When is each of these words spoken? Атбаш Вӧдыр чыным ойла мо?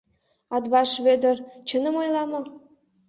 Атбаш 0.55 0.91
Вӧдыр 1.05 1.37
чыным 1.67 1.95
ойла 2.01 2.23
мо? 2.31 2.39